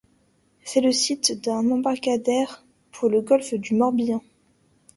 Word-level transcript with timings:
C'est 0.63 0.81
le 0.81 0.91
site 0.91 1.43
d'un 1.43 1.69
embarcadère 1.69 2.65
pour 2.91 3.07
le 3.07 3.21
golfe 3.21 3.53
du 3.53 3.75
Morbihan. 3.75 4.23